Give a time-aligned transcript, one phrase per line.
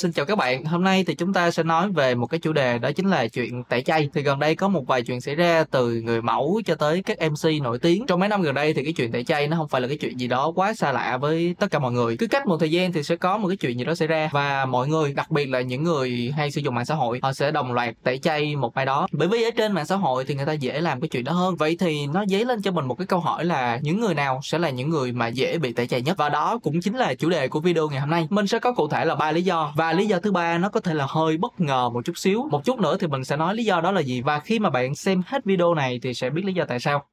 [0.00, 2.52] Xin chào các bạn, hôm nay thì chúng ta sẽ nói về một cái chủ
[2.52, 4.08] đề đó chính là chuyện tẩy chay.
[4.14, 7.18] Thì gần đây có một vài chuyện xảy ra từ người mẫu cho tới các
[7.30, 8.06] MC nổi tiếng.
[8.06, 9.96] Trong mấy năm gần đây thì cái chuyện tẩy chay nó không phải là cái
[9.96, 12.16] chuyện gì đó quá xa lạ với tất cả mọi người.
[12.16, 14.30] Cứ cách một thời gian thì sẽ có một cái chuyện gì đó xảy ra
[14.32, 17.32] và mọi người, đặc biệt là những người hay sử dụng mạng xã hội, họ
[17.32, 19.06] sẽ đồng loạt tẩy chay một ai đó.
[19.12, 21.32] Bởi vì ở trên mạng xã hội thì người ta dễ làm cái chuyện đó
[21.32, 21.56] hơn.
[21.56, 24.40] Vậy thì nó dấy lên cho mình một cái câu hỏi là những người nào
[24.42, 26.16] sẽ là những người mà dễ bị tẩy chay nhất?
[26.16, 28.26] Và đó cũng chính là chủ đề của video ngày hôm nay.
[28.30, 30.68] Mình sẽ có cụ thể là ba lý do và lý do thứ ba, nó
[30.68, 32.48] có thể là hơi bất ngờ một chút xíu.
[32.50, 34.22] Một chút nữa thì mình sẽ nói lý do đó là gì.
[34.22, 37.06] Và khi mà bạn xem hết video này thì sẽ biết lý do tại sao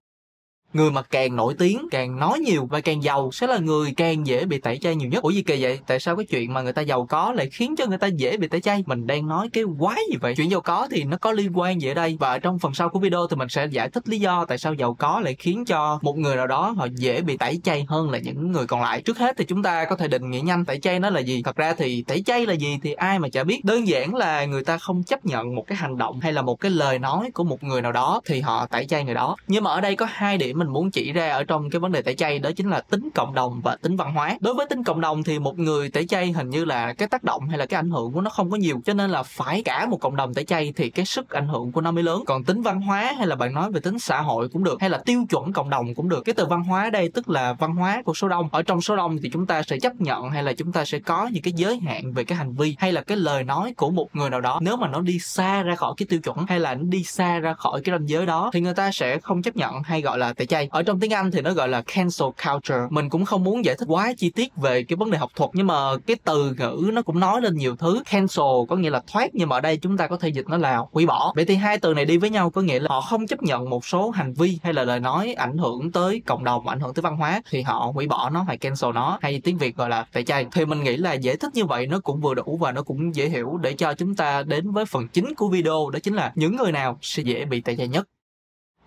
[0.73, 4.27] người mà càng nổi tiếng, càng nói nhiều và càng giàu sẽ là người càng
[4.27, 5.23] dễ bị tẩy chay nhiều nhất.
[5.23, 5.79] Ủa gì kỳ vậy?
[5.87, 8.37] Tại sao cái chuyện mà người ta giàu có lại khiến cho người ta dễ
[8.37, 8.83] bị tẩy chay?
[8.85, 10.33] Mình đang nói cái quái gì vậy?
[10.37, 12.17] Chuyện giàu có thì nó có liên quan gì ở đây?
[12.19, 14.73] Và trong phần sau của video thì mình sẽ giải thích lý do tại sao
[14.73, 18.09] giàu có lại khiến cho một người nào đó họ dễ bị tẩy chay hơn
[18.09, 19.01] là những người còn lại.
[19.01, 21.41] Trước hết thì chúng ta có thể định nghĩa nhanh tẩy chay nó là gì.
[21.43, 23.65] Thật ra thì tẩy chay là gì thì ai mà chả biết.
[23.65, 26.59] Đơn giản là người ta không chấp nhận một cái hành động hay là một
[26.59, 29.35] cái lời nói của một người nào đó thì họ tẩy chay người đó.
[29.47, 31.91] Nhưng mà ở đây có hai điểm mình muốn chỉ ra ở trong cái vấn
[31.91, 34.37] đề tẩy chay, đó chính là tính cộng đồng và tính văn hóa.
[34.39, 37.23] Đối với tính cộng đồng thì một người tẩy chay hình như là cái tác
[37.23, 39.61] động hay là cái ảnh hưởng của nó không có nhiều, cho nên là phải
[39.61, 42.23] cả một cộng đồng tẩy chay thì cái sức ảnh hưởng của nó mới lớn.
[42.25, 44.89] Còn tính văn hóa hay là bạn nói về tính xã hội cũng được, hay
[44.89, 46.21] là tiêu chuẩn cộng đồng cũng được.
[46.25, 48.49] Cái từ văn hóa đây tức là văn hóa của số đông.
[48.51, 50.99] Ở trong số đông thì chúng ta sẽ chấp nhận hay là chúng ta sẽ
[50.99, 53.89] có những cái giới hạn về cái hành vi hay là cái lời nói của
[53.89, 54.59] một người nào đó.
[54.61, 57.39] Nếu mà nó đi xa ra khỏi cái tiêu chuẩn hay là nó đi xa
[57.39, 60.17] ra khỏi cái ranh giới đó thì người ta sẽ không chấp nhận hay gọi
[60.17, 62.87] là tẩy chay ở trong trong tiếng Anh thì nó gọi là cancel culture.
[62.89, 65.49] Mình cũng không muốn giải thích quá chi tiết về cái vấn đề học thuật,
[65.53, 65.73] nhưng mà
[66.07, 68.03] cái từ ngữ nó cũng nói lên nhiều thứ.
[68.11, 70.57] Cancel có nghĩa là thoát, nhưng mà ở đây chúng ta có thể dịch nó
[70.57, 71.33] là hủy bỏ.
[71.35, 73.69] Vậy thì hai từ này đi với nhau có nghĩa là họ không chấp nhận
[73.69, 76.93] một số hành vi hay là lời nói ảnh hưởng tới cộng đồng, ảnh hưởng
[76.93, 79.17] tới văn hóa, thì họ hủy bỏ nó hay cancel nó.
[79.21, 80.45] Hay tiếng việt gọi là tẩy chay.
[80.51, 83.15] Thì mình nghĩ là giải thích như vậy nó cũng vừa đủ và nó cũng
[83.15, 86.31] dễ hiểu để cho chúng ta đến với phần chính của video, đó chính là
[86.35, 88.07] những người nào sẽ dễ bị tẩy chay nhất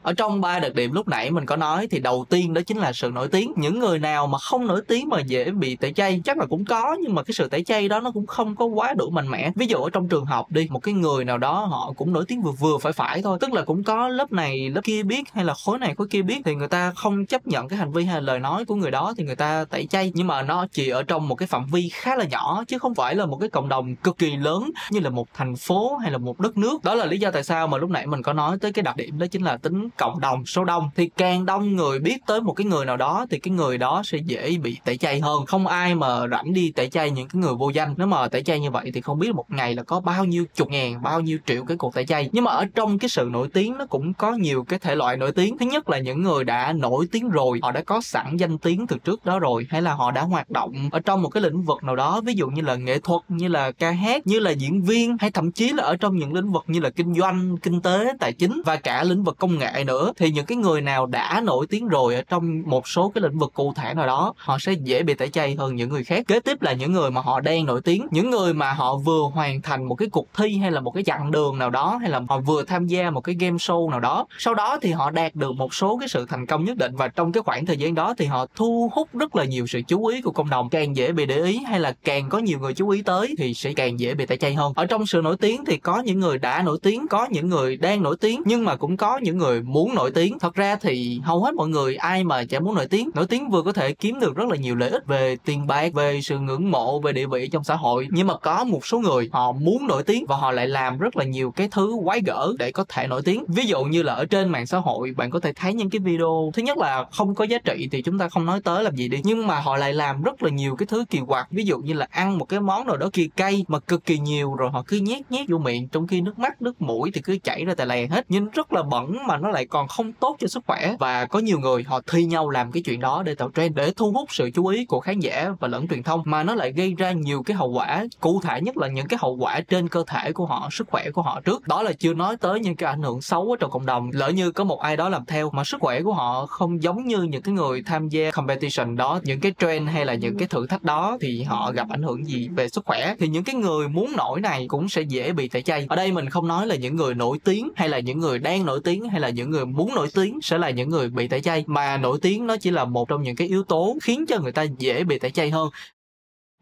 [0.06, 2.78] ở trong ba đặc điểm lúc nãy mình có nói thì đầu tiên đó chính
[2.78, 3.52] là sự nổi tiếng.
[3.56, 6.64] Những người nào mà không nổi tiếng mà dễ bị tẩy chay, chắc là cũng
[6.64, 9.30] có, nhưng mà cái sự tẩy chay đó nó cũng không có quá đủ mạnh
[9.30, 9.50] mẽ.
[9.56, 12.24] Ví dụ ở trong trường học đi, một cái người nào đó họ cũng nổi
[12.28, 13.39] tiếng vừa vừa phải phải thôi.
[13.40, 16.22] Tức là cũng có lớp này, lớp kia biết, hay là khối này, khối kia
[16.22, 18.90] biết, thì người ta không chấp nhận cái hành vi hay lời nói của người
[18.90, 20.12] đó thì người ta tẩy chay.
[20.14, 22.95] Nhưng mà nó chỉ ở trong một cái phạm vi khá là nhỏ, chứ không
[22.95, 26.11] phải là một cái cộng đồng cực kỳ lớn như là một thành phố hay
[26.11, 26.84] là một đất nước.
[26.84, 28.96] Đó là lý do tại sao mà lúc nãy mình có nói tới cái đặc
[28.96, 32.40] điểm đó chính là tính cộng đồng số đông, thì càng đông người biết tới
[32.40, 35.46] một cái người nào đó, thì cái người đó sẽ dễ bị tẩy chay hơn.
[35.46, 37.95] Không ai mà rảnh đi tẩy chay những cái người vô danh.
[37.96, 40.45] Nếu mà tẩy chay như vậy thì không biết một ngày là có bao nhiêu
[40.55, 42.30] chục ngàn, bao nhiêu triệu cái cuộc tẩy chay.
[42.33, 45.17] Nhưng mà ở trong cái sự nổi tiếng, nó cũng có nhiều cái thể loại
[45.17, 45.58] nổi tiếng.
[45.58, 48.86] Thứ nhất là những người đã nổi tiếng rồi, họ đã có sẵn danh tiếng
[48.86, 51.63] từ trước đó rồi, hay là họ đã hoạt động ở trong một cái lĩnh
[51.63, 52.20] vực nào đó.
[52.20, 55.30] Ví dụ như là nghệ thuật, như là ca hát, như là diễn viên, hay
[55.30, 58.33] thậm chí là ở trong những lĩnh vực như là kinh doanh, kinh tế, tài
[58.33, 61.67] chính và cả lĩnh vực công nghệ nữa, thì những cái người nào đã nổi
[61.70, 64.73] tiếng rồi ở trong một số cái lĩnh vực cụ thể nào đó, họ sẽ
[64.73, 66.24] dễ bị tẩy chay hơn những người khác.
[66.29, 69.23] Kế tiếp là những người mà họ đang nổi tiếng, những người mà họ vừa
[69.35, 72.11] hoàn thành một cái cuộc thi hay là một cái chặng đường nào đó, hay
[72.11, 74.27] là họ vừa tham gia một cái game show nào đó.
[74.39, 77.08] Sau đó thì họ đạt được một số cái sự thành công nhất định và
[77.08, 80.07] trong cái khoảng thời gian đó thì họ thu hút rất là nhiều sự chú
[80.07, 80.69] ý của cộng đồng.
[80.69, 83.55] Càng dễ bị để ý hay là càng có nhiều người chú ý tới thì
[83.55, 84.73] sẽ càng dễ bị tẩy chay hơn.
[84.77, 87.77] Ở trong sự nổi tiếng thì có những người đã nổi tiếng, có những người
[87.77, 90.39] đang nổi tiếng, nhưng mà cũng có những người muốn nổi tiếng.
[90.39, 93.51] Thật ra thì hầu hết mọi người, ai mà chả muốn nổi tiếng nổi tiếng
[93.51, 96.39] vừa có thể kiếm được rất là nhiều lợi ích về tiền bạc, về sự
[96.39, 98.09] ngưỡng mộ, về địa vị trong xã hội.
[98.11, 101.17] Nhưng mà có một số người, họ muốn nổi tiếng và họ lại làm rất
[101.17, 103.45] là nhiều cái thứ quái gở để có thể nổi tiếng.
[103.48, 106.01] Ví dụ như là ở trên mạng xã hội, bạn có thể thấy những cái
[106.01, 106.51] video.
[106.55, 109.08] Thứ nhất là không có giá trị thì chúng ta không nói tới làm gì
[109.08, 109.20] đi.
[109.25, 111.48] Nhưng mà họ lại làm rất là nhiều cái thứ kỳ quặc.
[111.51, 114.19] Ví dụ như là ăn một cái món nào đó kỳ cay mà cực kỳ
[114.19, 117.20] nhiều, rồi họ cứ nhét nhét vô miệng, trong khi nước mắt, nước mũi thì
[117.20, 118.27] cứ chảy ra tè lè hết.
[118.29, 120.96] Nhưng rất là bẩn mà nó lại còn không tốt cho sức khỏe.
[120.98, 123.92] Và có nhiều người họ thi nhau làm cái chuyện đó để tạo trend, để
[123.96, 126.72] thu hút sự chú ý của khán giả và lẫn truyền thông, mà nó lại
[126.72, 129.88] gây ra nhiều cái hậu quả cụ thể nhất là những cái hậu quả trên
[129.88, 131.69] cơ thể của họ, sức khỏe của họ trước.
[131.69, 134.10] Đó là chưa nói tới những cái ảnh hưởng xấu ở trong cộng đồng.
[134.12, 137.06] Lỡ như có một ai đó làm theo mà sức khỏe của họ không giống
[137.06, 140.48] như những cái người tham gia competition đó, những cái trend hay là những cái
[140.48, 143.14] thử thách đó, thì họ gặp ảnh hưởng gì về sức khỏe?
[143.19, 145.86] Thì những cái người muốn nổi này cũng sẽ dễ bị tẩy chay.
[145.88, 148.66] Ở đây mình không nói là những người nổi tiếng hay là những người đang
[148.66, 151.40] nổi tiếng hay là những người muốn nổi tiếng sẽ là những người bị tẩy
[151.40, 151.64] chay.
[151.66, 154.52] Mà nổi tiếng nó chỉ là một trong những cái yếu tố khiến cho người
[154.52, 155.69] ta dễ bị tẩy chay hơn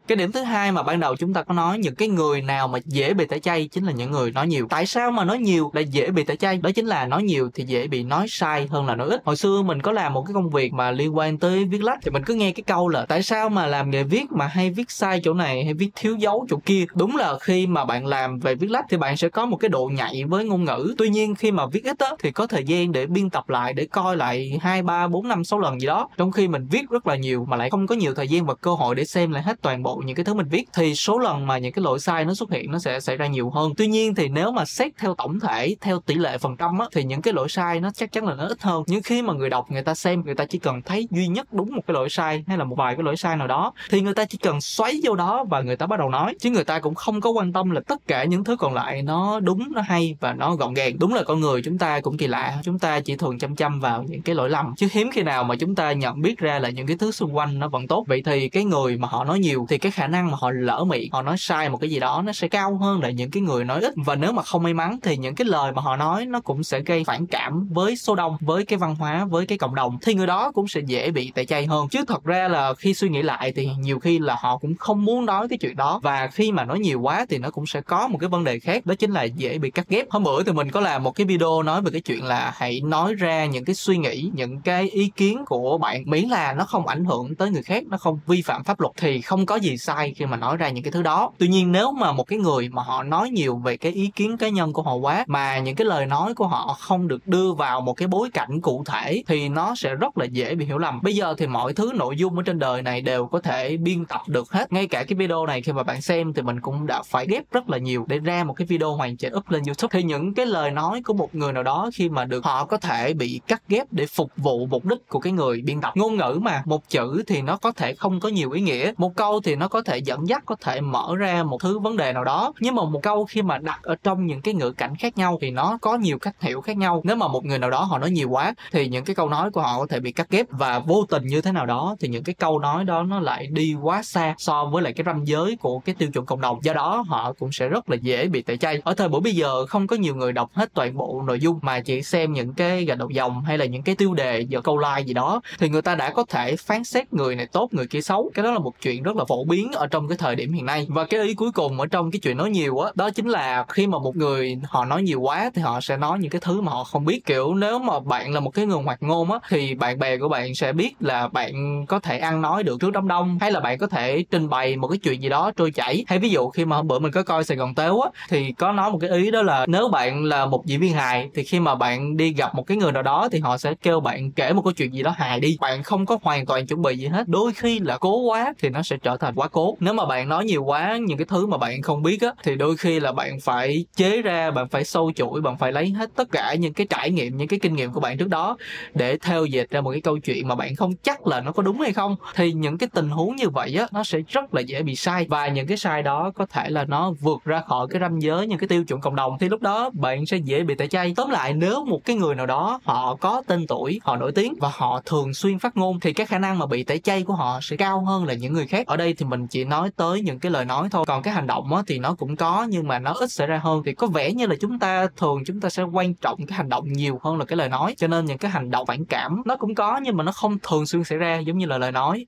[0.07, 2.67] cái điểm thứ hai mà ban đầu chúng ta có nói những cái người nào
[2.67, 4.67] mà dễ bị tẩy chay chính là những người nói nhiều.
[4.69, 6.57] Tại sao mà nói nhiều lại dễ bị tẩy chay?
[6.57, 9.21] Đó chính là nói nhiều thì dễ bị nói sai hơn là nói ít.
[9.25, 11.99] Hồi xưa mình có làm một cái công việc mà liên quan tới viết lách
[12.01, 14.69] thì mình cứ nghe cái câu là tại sao mà làm nghề viết mà hay
[14.69, 16.85] viết sai chỗ này, hay viết thiếu dấu chỗ kia?
[16.93, 19.69] Đúng là khi mà bạn làm về viết lách thì bạn sẽ có một cái
[19.69, 20.95] độ nhạy với ngôn ngữ.
[20.97, 23.73] Tuy nhiên khi mà viết ít á thì có thời gian để biên tập lại,
[23.73, 26.09] để coi lại hai, ba, bốn, năm, sáu lần gì đó.
[26.17, 28.55] Trong khi mình viết rất là nhiều mà lại không có nhiều thời gian và
[28.55, 31.19] cơ hội để xem lại hết toàn bộ những cái thứ mình viết thì số
[31.19, 33.73] lần mà những cái lỗi sai nó xuất hiện nó sẽ xảy ra nhiều hơn.
[33.77, 36.85] Tuy nhiên thì nếu mà xét theo tổng thể, theo tỷ lệ phần trăm á,
[36.93, 38.83] thì những cái lỗi sai nó chắc chắn là nó ít hơn.
[38.87, 41.53] Nhưng khi mà người đọc người ta xem, người ta chỉ cần thấy duy nhất
[41.53, 44.01] đúng một cái lỗi sai hay là một vài cái lỗi sai nào đó, thì
[44.01, 46.35] người ta chỉ cần xoáy vô đó và người ta bắt đầu nói.
[46.39, 49.01] Chứ người ta cũng không có quan tâm là tất cả những thứ còn lại
[49.01, 50.99] nó đúng, nó hay và nó gọn gàng.
[50.99, 53.79] Đúng là con người chúng ta cũng kỳ lạ, chúng ta chỉ thường chăm chăm
[53.79, 54.73] vào những cái lỗi lầm.
[54.77, 57.35] Chứ hiếm khi nào mà chúng ta nhận biết ra là những cái thứ xung
[57.35, 58.05] quanh nó vẫn tốt.
[58.07, 60.83] Vậy thì cái người mà họ nói nhiều thì cái khả năng mà họ lỡ
[60.83, 63.43] miệng, họ nói sai một cái gì đó, nó sẽ cao hơn là những cái
[63.43, 63.93] người nói ít.
[63.95, 66.63] Và nếu mà không may mắn thì những cái lời mà họ nói nó cũng
[66.63, 69.97] sẽ gây phản cảm với số đông, với cái văn hóa, với cái cộng đồng.
[70.01, 71.87] Thì người đó cũng sẽ dễ bị tẩy chay hơn.
[71.87, 75.05] Chứ thật ra là khi suy nghĩ lại thì nhiều khi là họ cũng không
[75.05, 75.99] muốn nói cái chuyện đó.
[76.03, 78.59] Và khi mà nói nhiều quá thì nó cũng sẽ có một cái vấn đề
[78.59, 80.09] khác, đó chính là dễ bị cắt ghép.
[80.09, 82.81] Hôm bữa thì mình có làm một cái video nói về cái chuyện là hãy
[82.81, 86.65] nói ra những cái suy nghĩ, những cái ý kiến của bạn, miễn là nó
[86.65, 89.55] không ảnh hưởng tới người khác, nó không vi phạm pháp luật thì không có
[89.55, 91.31] gì sai khi mà nói ra những cái thứ đó.
[91.37, 94.37] Tuy nhiên nếu mà một cái người mà họ nói nhiều về cái ý kiến
[94.37, 97.53] cá nhân của họ quá, mà những cái lời nói của họ không được đưa
[97.53, 100.77] vào một cái bối cảnh cụ thể, thì nó sẽ rất là dễ bị hiểu
[100.77, 100.99] lầm.
[101.01, 104.05] Bây giờ thì mọi thứ nội dung ở trên đời này đều có thể biên
[104.05, 104.73] tập được hết.
[104.73, 107.43] Ngay cả cái video này khi mà bạn xem thì mình cũng đã phải ghép
[107.51, 109.89] rất là nhiều để ra một cái video hoàn chỉnh up lên youtube.
[109.91, 112.77] Thì những cái lời nói của một người nào đó khi mà được họ có
[112.77, 115.91] thể bị cắt ghép để phục vụ mục đích của cái người biên tập.
[115.95, 119.15] Ngôn ngữ mà, một chữ thì nó có thể không có nhiều ý nghĩa, một
[119.15, 121.97] câu thì nó nó có thể dẫn dắt, có thể mở ra một thứ vấn
[121.97, 122.53] đề nào đó.
[122.59, 125.37] Nhưng mà một câu khi mà đặt ở trong những cái ngữ cảnh khác nhau
[125.41, 127.01] thì nó có nhiều cách hiểu khác nhau.
[127.03, 129.51] Nếu mà một người nào đó họ nói nhiều quá, thì những cái câu nói
[129.51, 132.07] của họ có thể bị cắt ghép và vô tình như thế nào đó, thì
[132.07, 135.27] những cái câu nói đó nó lại đi quá xa so với lại cái ranh
[135.27, 136.59] giới của cái tiêu chuẩn cộng đồng.
[136.63, 138.81] Do đó họ cũng sẽ rất là dễ bị tẩy chay.
[138.83, 141.59] Ở thời buổi bây giờ, không có nhiều người đọc hết toàn bộ nội dung
[141.61, 144.61] mà chỉ xem những cái gạch đầu dòng hay là những cái tiêu đề giờ
[144.61, 147.69] câu like gì đó, thì người ta đã có thể phán xét người này tốt,
[147.71, 148.31] người kia xấu.
[148.33, 150.65] Cái đó là một chuyện rất là phổ biến ở trong cái thời điểm hiện
[150.65, 150.87] nay.
[150.89, 153.27] Và cái ý cuối cùng ở trong cái chuyện nói nhiều á đó, đó chính
[153.27, 156.41] là khi mà một người họ nói nhiều quá thì họ sẽ nói những cái
[156.43, 157.25] thứ mà họ không biết.
[157.25, 160.29] Kiểu nếu mà bạn là một cái người hoạt ngôn á thì bạn bè của
[160.29, 163.59] bạn sẽ biết là bạn có thể ăn nói được trước đám đông hay là
[163.59, 166.03] bạn có thể trình bày một cái chuyện gì đó trôi chảy.
[166.07, 168.51] Hay ví dụ khi mà hôm bữa mình có coi Sài Gòn Tếu á thì
[168.51, 171.43] có nói một cái ý đó là nếu bạn là một diễn viên hài thì
[171.43, 174.31] khi mà bạn đi gặp một cái người nào đó thì họ sẽ kêu bạn
[174.31, 175.57] kể một câu chuyện gì đó hài đi.
[175.61, 177.27] Bạn không có hoàn toàn chuẩn bị gì hết.
[177.27, 180.29] Đôi khi là cố quá thì nó sẽ trở thành quá cố nếu mà bạn
[180.29, 183.11] nói nhiều quá, những cái thứ mà bạn không biết á, thì đôi khi là
[183.11, 186.73] bạn phải chế ra, bạn phải sâu chuỗi, bạn phải lấy hết tất cả những
[186.73, 188.57] cái trải nghiệm, những cái kinh nghiệm của bạn trước đó
[188.93, 191.63] để theo dệt ra một cái câu chuyện mà bạn không chắc là nó có
[191.63, 192.15] đúng hay không.
[192.35, 195.25] Thì những cái tình huống như vậy á, nó sẽ rất là dễ bị sai.
[195.29, 198.47] Và những cái sai đó có thể là nó vượt ra khỏi cái ranh giới,
[198.47, 199.37] những cái tiêu chuẩn cộng đồng.
[199.39, 201.13] Thì lúc đó bạn sẽ dễ bị tẩy chay.
[201.15, 204.53] Tóm lại, nếu một cái người nào đó, họ có tên tuổi, họ nổi tiếng
[204.59, 207.33] và họ thường xuyên phát ngôn, thì cái khả năng mà bị tẩy chay của
[207.33, 208.87] họ sẽ cao hơn là những người khác.
[208.87, 211.05] Ở đây thì mình chỉ nói tới những cái lời nói thôi.
[211.07, 213.57] Còn cái hành động á, thì nó cũng có, nhưng mà nó ít xảy ra
[213.57, 213.81] hơn.
[213.85, 216.69] Thì có vẻ như là chúng ta thường chúng ta sẽ quan trọng cái hành
[216.69, 217.93] động nhiều hơn là cái lời nói.
[217.97, 220.57] Cho nên những cái hành động phản cảm nó cũng có, nhưng mà nó không
[220.63, 222.25] thường xuyên xảy ra giống như là lời nói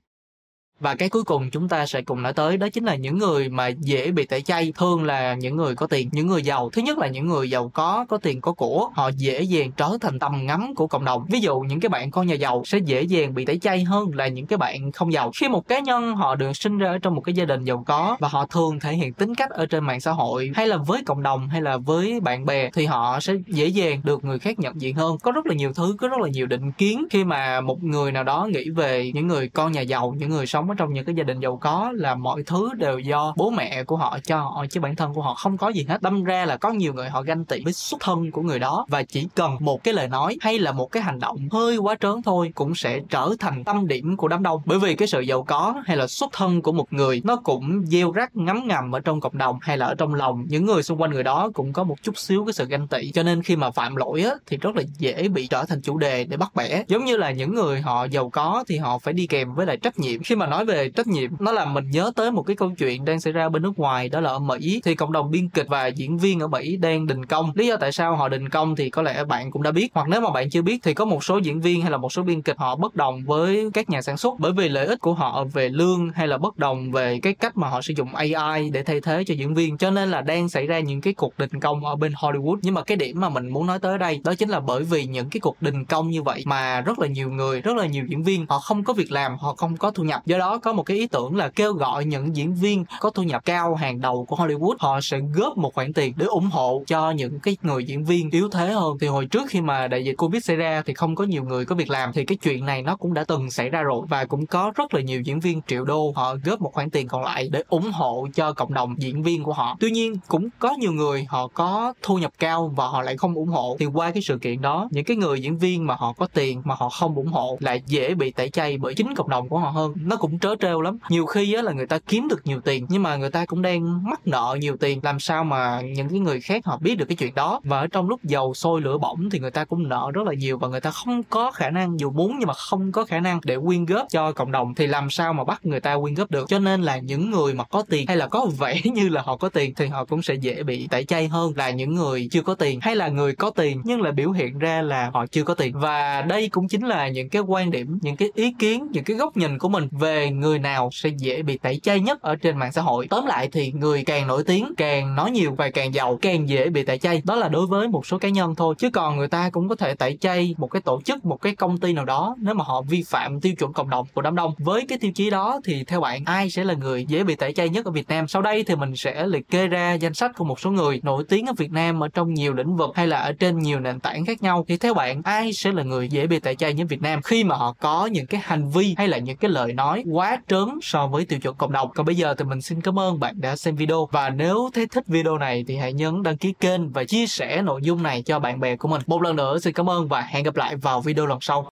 [0.80, 3.48] và cái cuối cùng chúng ta sẽ cùng nói tới đó chính là những người
[3.48, 6.70] mà dễ bị tẩy chay, thường là những người có tiền, những người giàu.
[6.72, 8.90] Thứ nhất là những người giàu có có tiền, có của.
[8.94, 11.24] Họ dễ dàng trở thành tầm ngắm của cộng đồng.
[11.30, 14.10] Ví dụ những cái bạn con nhà giàu sẽ dễ dàng bị tẩy chay hơn
[14.14, 15.30] là những cái bạn không giàu.
[15.40, 17.82] Khi một cá nhân họ được sinh ra ở trong một cái gia đình giàu
[17.86, 20.76] có và họ thường thể hiện tính cách ở trên mạng xã hội, hay là
[20.76, 24.38] với cộng đồng, hay là với bạn bè, thì họ sẽ dễ dàng được người
[24.38, 25.16] khác nhận diện hơn.
[25.22, 28.12] Có rất là nhiều thứ, có rất là nhiều định kiến khi mà một người
[28.12, 30.92] nào đó nghĩ về những người con nhà giàu, những người sống sống ở trong
[30.92, 34.18] những cái gia đình giàu có là mọi thứ đều do bố mẹ của họ
[34.24, 36.02] cho họ chứ bản thân của họ không có gì hết.
[36.02, 38.86] Đâm ra là có nhiều người họ ganh tị với xuất thân của người đó
[38.88, 41.94] và chỉ cần một cái lời nói hay là một cái hành động hơi quá
[42.00, 44.62] trớn thôi cũng sẽ trở thành tâm điểm của đám đông.
[44.64, 47.82] Bởi vì cái sự giàu có hay là xuất thân của một người nó cũng
[47.86, 50.82] gieo rắc ngấm ngầm ở trong cộng đồng hay là ở trong lòng những người
[50.82, 53.10] xung quanh người đó cũng có một chút xíu cái sự ganh tị.
[53.10, 55.98] Cho nên khi mà phạm lỗi á thì rất là dễ bị trở thành chủ
[55.98, 56.84] đề để bắt bẻ.
[56.88, 59.76] Giống như là những người họ giàu có thì họ phải đi kèm với lại
[59.76, 60.22] trách nhiệm.
[60.22, 61.30] Khi mà nói nói về trách nhiệm.
[61.38, 64.08] Nó làm mình nhớ tới một cái câu chuyện đang xảy ra bên nước ngoài,
[64.08, 64.80] đó là ở mỹ.
[64.84, 67.52] Thì cộng đồng biên kịch và diễn viên ở mỹ đang đình công.
[67.54, 70.08] Lý do tại sao họ đình công thì có lẽ bạn cũng đã biết, hoặc
[70.08, 72.22] nếu mà bạn chưa biết thì có một số diễn viên hay là một số
[72.22, 74.34] biên kịch họ bất đồng với các nhà sản xuất.
[74.38, 77.56] Bởi vì lợi ích của họ về lương hay là bất đồng về cái cách
[77.56, 79.78] mà họ sử dụng AI để thay thế cho diễn viên.
[79.78, 82.58] Cho nên là đang xảy ra những cái cuộc đình công ở bên Hollywood.
[82.62, 85.04] Nhưng mà cái điểm mà mình muốn nói tới đây, đó chính là bởi vì
[85.04, 88.04] những cái cuộc đình công như vậy mà rất là nhiều người, rất là nhiều
[88.08, 90.22] diễn viên họ không có việc làm, họ không có thu nhập.
[90.26, 93.22] Do đó có một cái ý tưởng là kêu gọi những diễn viên có thu
[93.22, 96.82] nhập cao, hàng đầu của Hollywood, họ sẽ góp một khoản tiền để ủng hộ
[96.86, 98.98] cho những cái người diễn viên yếu thế hơn.
[99.00, 101.64] Thì hồi trước khi mà đại dịch Covid xảy ra thì không có nhiều người
[101.64, 104.24] có việc làm, thì cái chuyện này nó cũng đã từng xảy ra rồi và
[104.24, 107.22] cũng có rất là nhiều diễn viên triệu đô họ góp một khoản tiền còn
[107.22, 109.76] lại để ủng hộ cho cộng đồng diễn viên của họ.
[109.80, 113.34] Tuy nhiên, cũng có nhiều người họ có thu nhập cao và họ lại không
[113.34, 113.76] ủng hộ.
[113.78, 116.62] Thì qua cái sự kiện đó, những cái người diễn viên mà họ có tiền
[116.64, 119.58] mà họ không ủng hộ lại dễ bị tẩy chay bởi chính cộng đồng của
[119.58, 119.94] họ hơn.
[120.04, 120.98] Nó cũng trớ trêu lắm.
[121.08, 123.62] Nhiều khi á là người ta kiếm được nhiều tiền, nhưng mà người ta cũng
[123.62, 125.00] đang mắc nợ nhiều tiền.
[125.02, 127.60] Làm sao mà những cái người khác họ biết được cái chuyện đó?
[127.64, 130.34] Và ở trong lúc dầu sôi lửa bỏng thì người ta cũng nợ rất là
[130.34, 133.20] nhiều và người ta không có khả năng, dù muốn nhưng mà không có khả
[133.20, 134.74] năng để quyên góp cho cộng đồng.
[134.74, 136.48] Thì làm sao mà bắt người ta quyên góp được?
[136.48, 139.36] Cho nên là những người mà có tiền hay là có vẻ như là họ
[139.36, 142.42] có tiền thì họ cũng sẽ dễ bị tẩy chay hơn là những người chưa
[142.42, 145.44] có tiền hay là người có tiền nhưng lại biểu hiện ra là họ chưa
[145.44, 145.72] có tiền.
[145.78, 149.16] Và đây cũng chính là những cái quan điểm, những cái ý kiến, những cái
[149.16, 152.36] góc nhìn của mình về về người nào sẽ dễ bị tẩy chay nhất ở
[152.36, 153.06] trên mạng xã hội.
[153.10, 156.68] Tóm lại thì người càng nổi tiếng, càng nói nhiều và càng giàu, càng dễ
[156.68, 157.22] bị tẩy chay.
[157.24, 159.74] Đó là đối với một số cá nhân thôi, chứ còn người ta cũng có
[159.74, 162.64] thể tẩy chay một cái tổ chức, một cái công ty nào đó nếu mà
[162.64, 164.54] họ vi phạm tiêu chuẩn cộng đồng của đám đông.
[164.58, 167.52] Với cái tiêu chí đó thì theo bạn, ai sẽ là người dễ bị tẩy
[167.52, 168.28] chay nhất ở Việt Nam?
[168.28, 171.24] Sau đây thì mình sẽ liệt kê ra danh sách của một số người nổi
[171.28, 174.00] tiếng ở Việt Nam ở trong nhiều lĩnh vực hay là ở trên nhiều nền
[174.00, 174.64] tảng khác nhau.
[174.68, 177.44] Thì theo bạn, ai sẽ là người dễ bị tẩy chay nhất Việt Nam khi
[177.44, 180.68] mà họ có những cái hành vi hay là những cái lời nói quá trớn
[180.82, 181.90] so với tiêu chuẩn cộng đồng.
[181.94, 184.08] Còn bây giờ thì mình xin cảm ơn bạn đã xem video.
[184.12, 187.62] Và nếu thấy thích video này thì hãy nhấn đăng ký kênh và chia sẻ
[187.62, 189.02] nội dung này cho bạn bè của mình.
[189.06, 191.66] Một lần nữa xin cảm ơn và hẹn gặp lại vào video lần sau.